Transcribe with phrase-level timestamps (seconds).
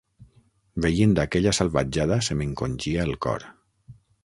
[0.85, 3.49] Veient aquella salvatjada, se m'encongia el cor.